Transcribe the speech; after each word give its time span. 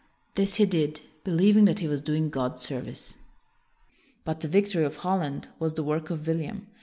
This 0.33 0.55
he 0.55 0.65
did, 0.65 1.01
believing 1.23 1.65
that 1.65 1.77
he 1.77 1.87
was 1.87 2.01
doing 2.01 2.31
God 2.31 2.59
service. 2.59 3.13
But 4.25 4.39
the 4.39 4.47
victory 4.47 4.83
of 4.83 4.95
Holland 4.97 5.49
was 5.59 5.73
the 5.73 5.83
work 5.83 6.09
of 6.09 6.25
William. 6.27 6.65